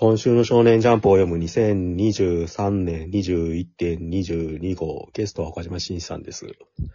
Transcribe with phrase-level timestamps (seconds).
[0.00, 6.46] 今週の少年ジャンプを読む2023年21.22号、ゲストは岡島慎さんです。
[6.46, 6.52] よ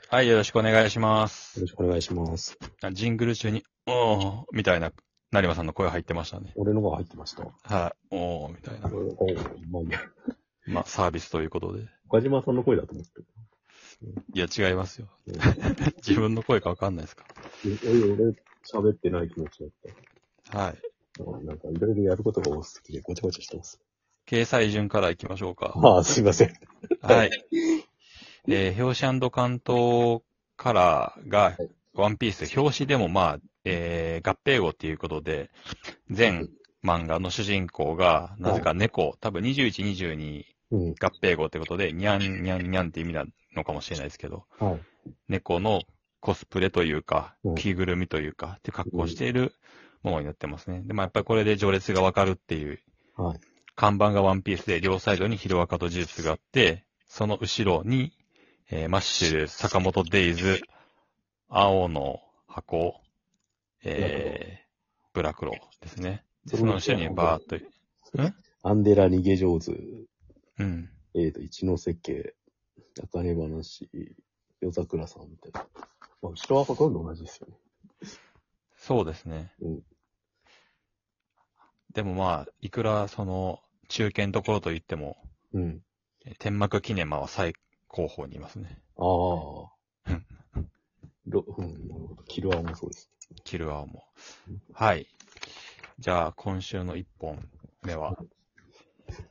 [0.08, 1.60] はい、よろしくお願いします。
[1.60, 2.58] ろしくお願いします。
[2.94, 4.94] ジングル中に、おー、みたいな、
[5.34, 6.54] 成馬さんの声入ってましたね。
[6.56, 7.44] 俺のが入ってました。
[7.44, 8.88] はい、おー、みたいな。
[8.88, 11.84] おまあまあ、サービスということで。
[12.08, 13.26] 岡島さんの声だと思ってる。
[14.34, 15.10] いや、違いますよ。
[16.08, 17.26] 自分の声かわかんないですか。
[17.66, 18.34] 俺、俺、
[18.66, 20.93] 喋ってない気持ちだっはい。
[21.14, 21.24] た。
[21.24, 23.80] なんか、いろいろやることが多すぎて、ごちゃごちゃしてます。
[24.28, 25.74] 掲載順から行きましょうか。
[25.76, 26.54] ああ、すいません。
[27.02, 27.32] はい。
[28.48, 30.22] えー、表紙関東
[30.58, 31.58] カラーが、
[31.94, 35.52] ワンピース、表紙でもまあ、えー、合併号っていうことで、
[36.10, 36.50] 全
[36.84, 40.90] 漫画の主人公が、なぜか猫、多分21、22うん。
[40.92, 44.82] 合併号ってことで、にゃんにゃんにゃんって意味なのかもしれないですけど、はい。
[45.28, 45.82] 猫の
[46.20, 49.54] コスプレというかうん、着ぐるみというか、って格好をしている
[50.04, 50.82] ものになってますね。
[50.86, 52.80] で、まあやっぱりこれで序列がわかるっていう、
[53.16, 53.40] はい。
[53.76, 58.14] 看板がワンピースで両サイドにヒロアカと呪術があって、その後ろに、
[58.70, 60.62] えーマッシュル、坂本デイズ、
[61.50, 63.02] 青の箱、
[63.84, 66.24] えー、ブラクロですね。
[66.46, 67.58] でその後ろにバーっと、
[68.64, 69.72] アンデラ逃げ上手、
[70.60, 70.90] うん。
[71.16, 72.34] えっ、と、一ノ瀬家、
[72.96, 73.90] 中根話、
[74.62, 75.66] 夜桜さんみたいな。
[76.22, 77.56] まあ、後ろはほとんど同じですよね。
[78.78, 79.54] そうですね。
[79.62, 79.82] うん
[81.94, 85.18] でもまあ、いくらその、中堅どころと言っても、
[85.54, 85.82] うん。
[86.26, 87.54] えー天幕記念マは最
[87.88, 88.82] 高峰にいますね。
[88.98, 89.06] ああ。
[91.28, 92.24] ろうん、なるほど。
[92.24, 93.10] キルアーもそうです。
[93.44, 94.06] キルアーも。
[94.74, 95.08] はい。
[96.00, 97.48] じゃあ、今週の一本
[97.84, 98.18] 目は、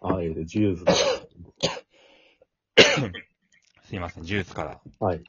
[0.00, 0.84] ああ、えっ、と、ジューズ。
[3.84, 5.24] すいません、呪術から、はい。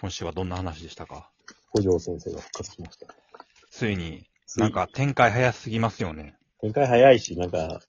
[0.00, 1.30] 今週はどんな話でしたか？
[1.72, 3.06] 古城先生が復活しました。
[3.70, 6.34] ついに、なんか展開早すぎますよね。
[6.60, 7.80] 展開早いし、なんか、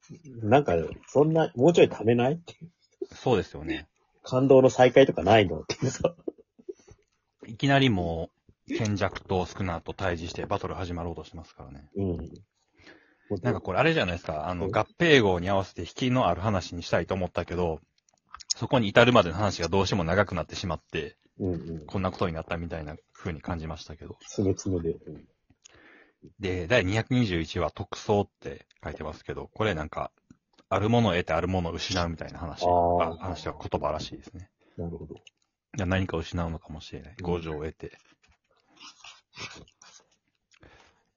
[0.43, 0.73] なんか、
[1.07, 2.33] そんな、もうちょいためない？
[2.33, 2.69] っていう
[3.13, 3.87] そうですよね。
[4.23, 5.61] 感動の再会とかないの？
[5.61, 6.15] っていうさ。
[7.47, 8.29] いきなりも
[8.69, 11.89] う、賢弱とスクナーと対峙してバトル始まろうとしてますからね。
[11.97, 12.03] う
[13.33, 13.39] ん。
[13.41, 17.79] なんかこれあれじゃないですか、あの、うん合併号に合わせて引きのある話にしたいと思ったけど、
[18.55, 21.85] そこに至るまでの話がどうしても長くなってしまって、うんうん。
[21.87, 24.15] こんなことになったみたいな風に感じましたけど。
[24.27, 24.91] つめつめで。
[24.91, 25.25] うん
[26.39, 30.11] で、第221話特捜って書いてますけど、これなんか、
[30.69, 34.49] あるものを得てあるものを失うみたいな話あーあ話は言葉らしいですね。
[34.77, 35.15] なるほど。
[35.15, 35.19] い
[35.77, 37.15] や何か失うのかもしれない。
[37.21, 37.97] 五条を得て。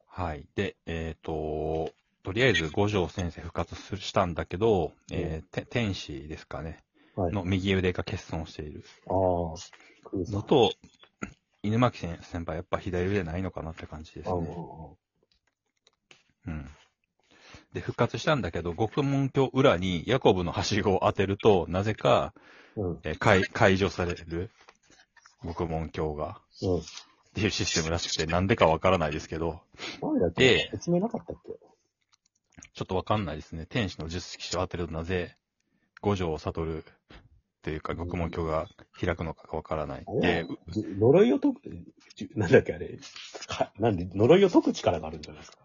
[0.09, 0.47] はい。
[0.57, 1.93] で、えっ、と、
[2.25, 6.83] とりあえず五条先生復活すしたんだけど、えーて天使ですかね。
[7.15, 7.31] はい。
[7.31, 9.11] あの右腕が欠損しているあ、
[10.05, 10.73] クーさんのと、
[11.65, 14.35] 犬巻先先輩やっぱ左腕ないのかなって感じですね。
[16.47, 16.69] うん。
[17.73, 22.35] で、復活したんだけど、極門鏡裏にヤコブのはしごを当てると、なぜか、
[22.77, 23.01] うん。
[23.03, 24.51] えー解解除される
[25.43, 26.79] 極門鏡が、うん。
[26.79, 26.83] っ
[27.35, 29.61] ていうシステムらしくて、なんでかわからないですけど、
[30.03, 30.69] 前だっけ？
[30.71, 31.53] 説明なかったっけ？
[32.75, 33.67] ちょっとわかんないですね。
[33.67, 35.37] 天使の術式を当てるとなぜ、
[36.01, 36.85] 五条を悟
[37.71, 38.67] るというか、極門鏡が
[39.01, 40.05] 開くのかがわからない。
[40.21, 40.49] では、
[40.99, 41.61] 呪いを解く、
[42.15, 42.99] じなんだっけあれ。
[43.49, 45.59] かなんで、呪いを解く力があるんじゃないですか？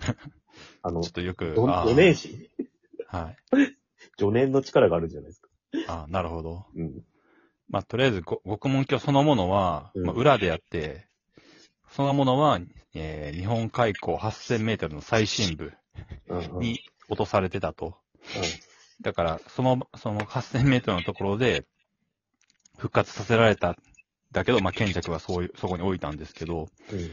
[0.82, 2.50] あのちょっ、とよく、ど年始
[3.06, 3.36] はい。
[4.18, 5.48] 助念の力があるんじゃないですか？
[5.88, 6.66] あなるほど。
[6.74, 7.04] うん。
[7.68, 11.08] まあ、とりあえず、ご極門鏡そのものは、うんまあ、裏であって、
[11.90, 12.60] そのものは、
[12.94, 15.72] えー日本海溝8000メートルの最深部
[16.28, 16.38] うん。
[16.38, 16.58] うん。
[16.60, 17.96] に落とされてたと。
[19.00, 21.64] だから、その、その8000メートルのところで、
[22.76, 23.76] 復活させられた。
[24.32, 27.10] だけど、まあ、賢弱はそういう、そこに置いたんですけど、うん。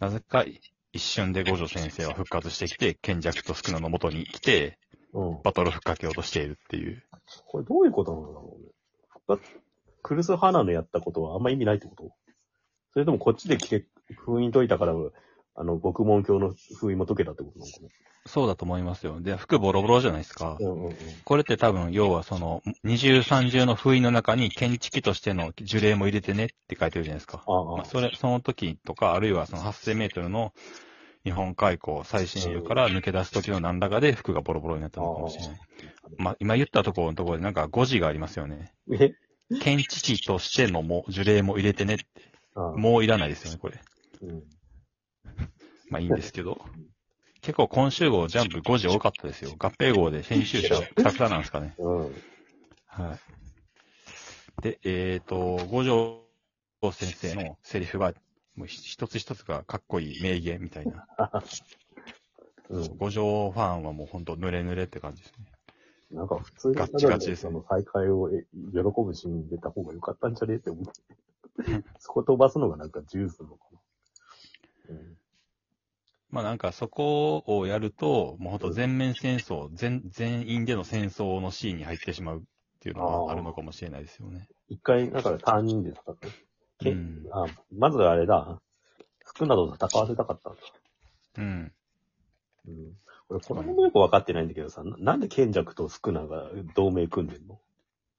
[0.00, 0.44] なぜか、
[0.92, 4.78] 一瞬で五条先生は復活してきて、賢弱とスクナの元に来て、
[5.12, 5.28] うん。
[5.28, 5.42] うん。
[5.42, 7.02] バトルを吹っかけようとしているっていう。
[7.46, 8.70] これどういうことなんだろうね。
[9.28, 9.38] だ
[10.02, 12.10] クルス・ハナのやったことはあんま意味ないってこと？
[12.92, 13.84] それともこっちで聞け、
[14.16, 14.94] 封印解いたから、
[15.54, 17.94] あの、極門教の封印も解けたってことなのか
[18.26, 19.20] そうだと思いますよ。
[19.20, 20.58] で、服ボロボロじゃないですか。
[20.60, 20.94] なうんうんうん。
[21.24, 27.42] これって多分、要はその、二重三重の封印の中に建築としての呪霊も入れてねって書いてるじゃないですか。
[27.46, 30.52] ああ、まあ、それ、その時とか、あるいはその8000メートルの
[31.24, 35.60] 日本海溝最新部から抜け出す時の何らかで服がボロボロになったのかもしれない。
[36.16, 38.72] まあ、今言ったところのところでなんか誤字がありますよね。
[38.92, 39.12] え？
[39.60, 42.04] 建築としてのも呪霊も入れてねって。
[42.54, 43.80] ああもういらないですよね、これ。
[44.22, 44.42] うん。
[45.90, 46.60] まあいいんですけど。
[47.40, 49.54] 結構今週号ジャンプ5時多かったですよ。
[49.58, 51.74] 合併号で編集者くたくたなんですかね。
[51.78, 52.14] うん。
[52.86, 53.16] は
[54.58, 54.62] い。
[54.62, 56.24] で、えっ、と、五条
[56.92, 58.12] 先生のセリフが、
[58.56, 61.06] もうひ一つ一つがかっこいい名言みたいな。
[62.70, 62.96] うん。
[62.98, 65.46] 五条ファンはもうほんと濡れ濡れって感じですね。
[66.10, 70.92] なんか普通にガッチガチですその再会をえ喜ぶシーンに入れた方が良かったんじゃねえって思って。
[71.98, 73.58] そこ飛ばすのがなんかジュースなの。
[76.30, 82.42] まあなんかそこをやると、もうほんと全面戦争、全、全員での戦争のシーンに入ってしまうっ
[82.80, 84.46] ていうのはあるのかもしれないですよね。
[84.68, 86.28] 一回、だから他人で戦って。
[86.80, 87.46] けうんあ
[87.76, 88.60] まずあれだ。
[89.24, 90.60] 服など戦わせたかったんだ。
[91.38, 91.72] うん。
[92.68, 92.96] うん。
[93.30, 97.58] 俺、この辺もよく分かってないんだけどさ、ななんで賢弱とスクナが同盟組んでんの？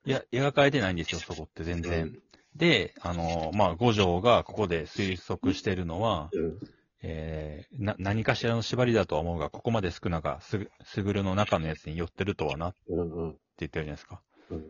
[0.06, 2.18] いや、描かれてないんですよ、そこって全然。
[2.56, 6.60] で、あの、まあ、五条がここで推測してるのは、うん。
[7.02, 12.78] えー、な、何かしらの縛りだとは思うが、ここまで少なが、すぐ、すぐるの中のやつに寄ってるとはなって。
[12.88, 14.22] 言ってるじゃないですか。
[14.50, 14.64] うん。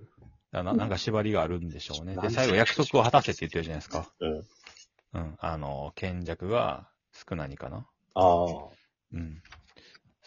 [0.51, 2.15] だななんか縛りがあるんでしょうね。
[2.15, 4.11] で最後約束を果たせって言ってるじゃないですか。
[4.19, 4.43] うん。
[5.13, 5.35] うん。
[5.39, 7.87] あの、賢弱が少なにかな。
[8.15, 8.69] ああ。
[9.13, 9.41] うん。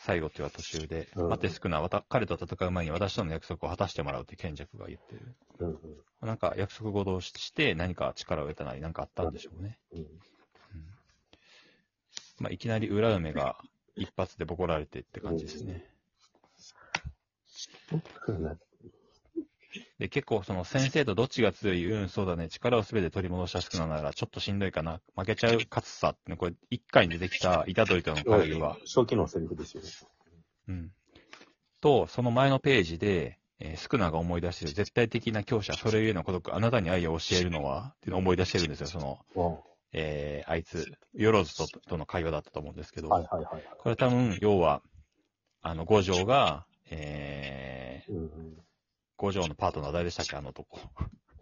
[0.05, 5.37] 最後っては途中で、うん待って少な、わた彼と戦う前に私との約束を果たしてもらうって賢弱が言ってる。
[5.61, 5.77] うんうん。
[6.27, 9.79] なんか約束事をして何か力を得たなりなんかあったんでしょうね。
[9.93, 10.01] うん。
[10.01, 10.07] うん
[12.41, 13.57] まあ、いきなり裏梅が
[13.95, 15.85] 一発でボコられてって感じですね。
[18.29, 18.59] うん
[20.03, 29.89] で、結構その先生とどっちが強い、うん、そうだね、力をすべて取り戻しやすくなるならちょっとしんどいかな、負けちゃう勝つさってね、これ一回に出てきた板取りとの会議は、初期のセリフですよね。
[30.71, 30.91] うん。
[31.81, 34.75] と、その前のページで、えースクナが思い出している。
[34.75, 39.63] 絶対的な強者、それゆえの孤独、あなたに愛を教えるのは、っていうのを思い出してるんですよ、その、あ。
[39.93, 40.85] えーあいつ、
[41.15, 43.63] ヨロズととの会話だったと思うんですけど、はいはいはい。
[43.79, 44.83] これ多分、要は、
[45.61, 48.63] あの、五条が、えー、うんうん。
[49.23, 50.81] 五条のパートナー誰でしたっけ、あの男。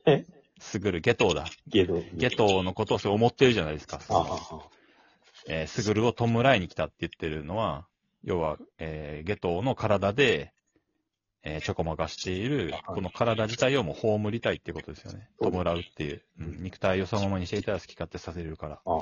[0.05, 0.27] え？
[0.59, 1.47] すぐる、ゲトウだ。
[1.67, 2.03] ゲド。
[2.13, 4.03] ゲトウのことをそう思ってるじゃないですか。
[4.11, 4.61] ああ、あ
[5.49, 7.87] えー、スグルを弔いに来たって言ってるのは、
[8.23, 10.53] 要は、えー、ゲトウの体で、
[11.43, 15.31] えー、ちょこまかしている、はいこの体自体をもう葬りたいっていうことですよね。
[15.41, 16.23] 弔うっていう。
[16.39, 18.81] うん、肉体をそのままにしていたら好き勝手させれるから。
[18.85, 18.99] あ。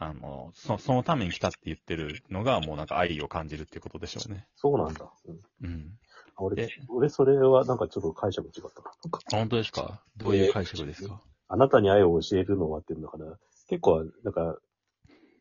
[0.00, 4.48] ああの、そそのために来たって言ってるのが、もうなんか愛を感じるっていうことでしょうね。
[4.56, 5.08] そうなんだ。
[5.28, 5.98] うんうん。
[6.40, 8.92] 俺え、俺それはなんかちょっと解釈違ったな。
[9.30, 10.02] 本当ですか？
[10.16, 11.20] どういう解釈ですか？
[11.48, 13.36] あなたに愛を教えるのはっていうのだから、
[13.68, 14.58] 結構、なんか、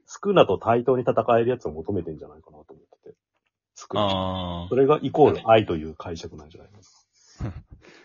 [0.06, 3.16] スクナと対等に戦えるやつを求めてんじゃないかなと思ってて。
[3.76, 4.02] スクナ。
[4.04, 4.76] ああそ。
[4.76, 7.44] れがイコール愛という解釈なんじゃないですか。
[7.52, 7.62] だか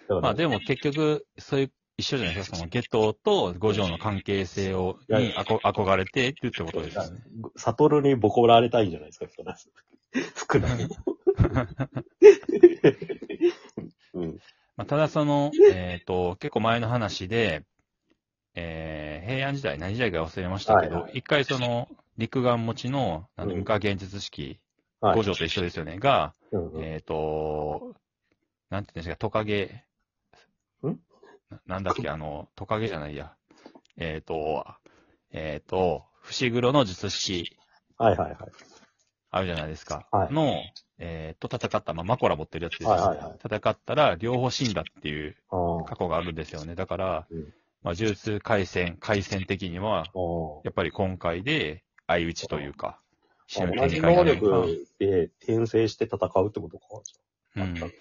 [0.08, 2.56] ら、まあでも結局、そういう、一緒じゃないですか？
[2.56, 7.20] そのゲトと五条の関係性を、にあこ憧れてってってことですよね。
[7.56, 9.56] サトルにボコられたいんじゃないですか、人な
[10.34, 10.84] スクナに。
[10.84, 10.88] うん。
[14.92, 16.00] まあ、ただその、え？
[16.02, 17.64] っ、と、結構前の話で、
[18.54, 23.58] えー、平安時代、何時代か忘れましたけど、はいは一回その、陸岸持ちの、あの、うん。
[23.60, 24.60] 無価現実式、
[25.00, 25.16] はい。
[25.16, 26.84] 五条と一緒ですよね、が、うんうん。
[26.84, 27.94] えっ、と、
[28.68, 29.82] なんて言うんですか、トカゲ、
[30.82, 30.98] ん？
[31.48, 33.32] ななんだっけ、あの、トカゲじゃないや。
[33.96, 34.66] えっ、と、
[35.30, 37.56] えっ、と、伏黒の術式、
[37.96, 38.50] はいはいはい。
[39.32, 40.06] あるじゃないですか。
[40.12, 40.62] はいの、
[40.98, 42.90] えー、と戦った、まあ、マコラ持ってるやつです。
[42.90, 45.36] はいはいはい戦ったら、両方死んだっていう。
[45.86, 46.74] 過去があるんですよね。
[46.74, 47.42] だから、うん
[47.82, 50.04] まあ、呪術回戦、回戦的には。
[50.64, 53.00] やっぱり今回で相打ちというか、
[53.46, 56.84] 死ぬ同じ展開能なのか力で転生して戦うってことか。
[57.56, 57.92] うん。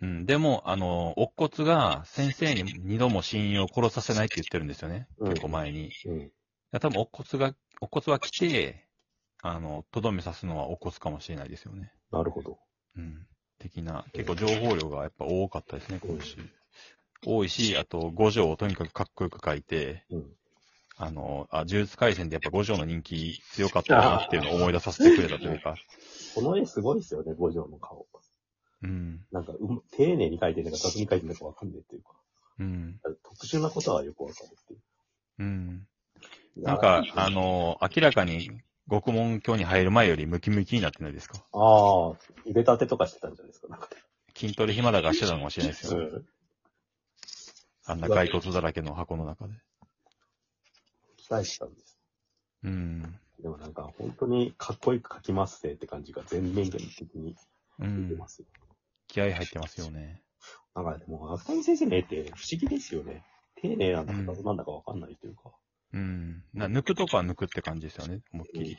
[0.00, 0.26] うん。
[0.26, 5.06] でも、あの、乙骨が先生に二度も親友を殺させないって言ってるんですよね。
[5.18, 5.88] うん結構前に。
[5.88, 6.32] いうん。
[6.72, 8.87] や多分乙骨が、乙骨は来て、
[9.42, 11.92] あの、とどめさすのは乙骨かもしれないですよね。
[12.10, 12.58] なるほど。
[12.96, 13.26] うん。
[13.58, 16.36] 的な、結構情報量がやっぱ多かったですね、今週。
[17.24, 20.26] 多いし、あと、五条をとにかくかっこよく書いて、うん。
[20.96, 25.76] あの、あ、呪術回戦でやっぱ五条の人気強かったなっていうのを思い出させてくれたというか。
[26.34, 28.06] この絵すごいですよね、五条の顔。
[28.82, 29.20] うん。
[29.32, 32.10] なんか、うま丁寧に描いてるのか、雑に描いてるのかわかんないっていうか。
[32.58, 33.00] うん。
[33.22, 34.80] 特殊なことはよくわかるっていう。
[35.38, 35.86] うん。
[36.56, 38.50] なんか、あ、の、明らかに
[38.88, 41.44] 獄門教に入る前よりムキムキになってないですか？
[41.52, 42.16] ああ、
[42.46, 43.88] 腕立てとかしてたんじゃないですか、なんか。
[44.34, 46.06] 筋トレ暇だがしてたのかもしれないですよね。
[46.06, 46.26] うん。
[47.86, 49.54] あんな骸骨だらけの箱の中で。
[51.16, 51.98] 期待したんです。
[52.64, 53.02] うん。
[53.40, 56.80] でもなんか、本当にかっこよく描きますねって感じが全面的
[57.14, 57.36] に
[57.78, 58.28] うん出てま。
[58.28, 58.46] すよ。
[59.06, 60.22] 気合入ってますよね。
[60.74, 63.24] なんかでも、芥見先生の絵って不思議ですよね。
[63.60, 65.50] 丁寧なんだかうんなんだかわかんないというか。
[65.92, 66.42] うん。
[66.54, 68.76] な抜くとかは抜くって感じですよね、思いっきり。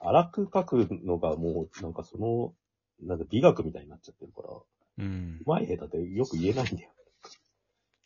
[0.00, 2.54] 荒く描くのがもう、なんかその、
[3.02, 4.62] なんか美学みたいになっちゃってるから、う
[4.98, 5.42] うん。
[5.46, 6.90] まい絵だってよく言えないんだよ。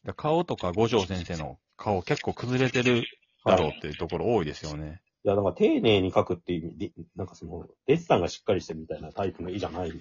[0.05, 3.05] だ顔とか五条先生の顔結構崩れてる
[3.45, 5.03] だろうっていうところ多いですよね。
[5.25, 9.91] いや、だから丁寧に描くっていう意味で、なんかその、デッサンがしっかりしてるみたいなタイプの絵じゃない。
[9.91, 9.93] う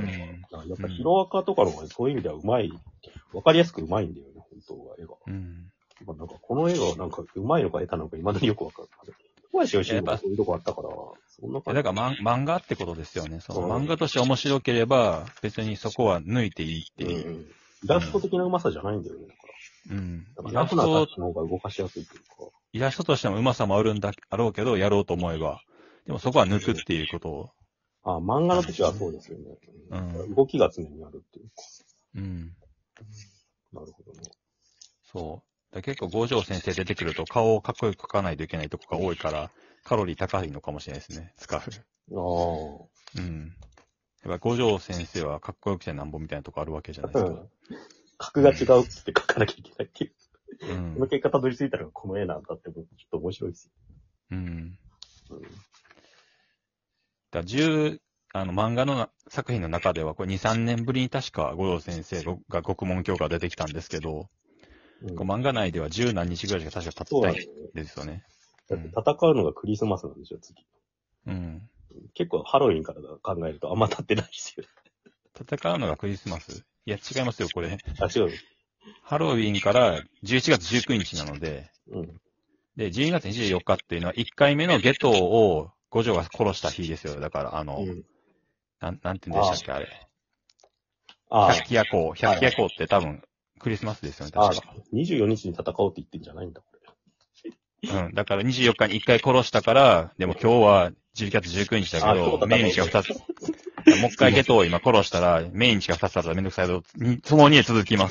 [0.00, 0.06] ん。
[0.06, 2.72] やっぱヒロアカとかの方がそういう意味ではうまい、
[3.32, 5.14] わかりやすくうまいんだよね、本当は、絵が。
[5.26, 5.70] うん。
[6.06, 9.16] まあなんかこの絵がなんかうまいのか下手なのか未だによくわかんない。
[9.52, 10.88] 小林よしやっぱそういうとこあったから、
[11.28, 11.82] そんな感じ。
[11.82, 13.40] だから漫漫画ってことですよね。
[13.40, 17.28] そのうん漫画として面白ければ、別にそこは抜いていいっていう。
[17.28, 17.46] うん
[17.84, 19.26] イラスト的なうまさじゃないんだよね。
[19.26, 19.38] だか
[19.90, 20.26] うん。
[20.44, 20.50] ら。
[20.52, 22.26] イラフなタラストッチの方が動かしやすいというか。
[22.72, 25.60] イラストとしてもうまさもあるんだ、あろうけど、やろうと思えば。
[26.06, 27.50] でもそこは抜くっていうことを。
[28.04, 29.44] あ漫画の時はそうですよね。
[29.90, 31.52] うん動きが常にあるっていうか。
[32.16, 32.54] うん。
[33.72, 34.30] なるほどね。
[35.10, 35.51] そう。
[35.72, 39.50] だ結構五条先生出てくると顔をかっこよく描かないといけないとこが多いから、
[39.84, 41.32] カロリー高いのかもしれないですね。
[41.38, 41.60] 使う。
[41.60, 43.18] ああ。
[43.18, 43.54] うん。
[44.24, 47.42] やっぱ五条先生はかっこよくてなんぼみたいなとこあるわけじゃないですか。
[48.18, 50.12] 格が違うって書かなきゃいけないっていう。
[50.70, 51.06] うんこの。
[51.08, 53.70] 結果たどり着いたらこの絵なんだってちょっと面白いです
[54.30, 54.78] うん。
[55.30, 55.40] よ。
[55.40, 57.98] だから10、
[58.34, 64.28] あの、漫画のな作品の中では、これ2、3年ぶりに確か五条先生が獄門教科出てきたんですけど、
[65.02, 65.16] うん。
[65.16, 68.24] こう漫画内では10何日ぐらいしか確か経ってないですよね。
[68.68, 70.64] だって戦うのがクリスマスなんでしょ、次。
[71.26, 71.68] うん。
[72.14, 74.64] 結構ハロウィンから考えるとあんま経ってないですよ。
[75.38, 76.64] 戦うのがクリスマス？
[76.86, 77.78] いや、違いますよ、これ。
[78.00, 78.30] あ、違う。
[79.02, 82.20] ハロウィンから11月19日なので、うん。
[82.76, 87.20] で、12月24日っていうのは1回目のゲトを五条が殺した日ですよ。
[87.20, 88.04] だから、あの、うん、
[88.80, 90.08] なん、なんて言うんでしたっけ、あれ。
[91.30, 92.14] あ百鬼夜行。
[92.14, 93.22] 百鬼夜行って多分、
[93.62, 94.74] クリスマスですよね、あ、あ確か。
[94.92, 96.82] 24日に戦おうって言ってんじゃないんだ、これ。
[97.90, 98.14] うん。
[98.14, 103.08] だから24日に1回殺したから、でも今日は11月19日だけど、あそうだ命日が2つ。
[104.00, 108.10] もう一回ゲトを今殺したら、命日が2つあったらめんどくさいけど、にその2で続きます。